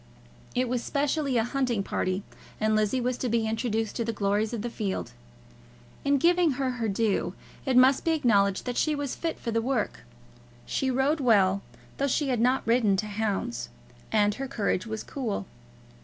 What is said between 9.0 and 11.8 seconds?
fit for the work. She rode well,